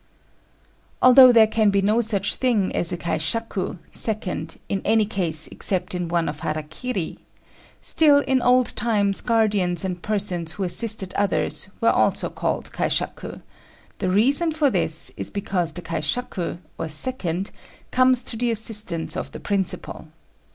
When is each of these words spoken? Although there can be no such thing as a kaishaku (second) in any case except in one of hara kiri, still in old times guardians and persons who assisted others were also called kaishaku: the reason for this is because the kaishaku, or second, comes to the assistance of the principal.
Although 0.99 1.31
there 1.31 1.45
can 1.45 1.69
be 1.69 1.79
no 1.83 2.01
such 2.01 2.35
thing 2.35 2.75
as 2.75 2.91
a 2.91 2.97
kaishaku 2.97 3.77
(second) 3.91 4.57
in 4.67 4.81
any 4.83 5.05
case 5.05 5.47
except 5.49 5.93
in 5.93 6.07
one 6.07 6.27
of 6.27 6.39
hara 6.39 6.63
kiri, 6.63 7.19
still 7.81 8.17
in 8.21 8.41
old 8.41 8.75
times 8.75 9.21
guardians 9.21 9.85
and 9.85 10.01
persons 10.01 10.53
who 10.53 10.63
assisted 10.63 11.13
others 11.13 11.69
were 11.79 11.91
also 11.91 12.31
called 12.31 12.71
kaishaku: 12.73 13.41
the 13.99 14.09
reason 14.09 14.51
for 14.51 14.71
this 14.71 15.11
is 15.17 15.29
because 15.29 15.71
the 15.73 15.83
kaishaku, 15.83 16.57
or 16.79 16.87
second, 16.89 17.51
comes 17.91 18.23
to 18.23 18.35
the 18.35 18.49
assistance 18.49 19.15
of 19.15 19.29
the 19.33 19.39
principal. 19.39 20.07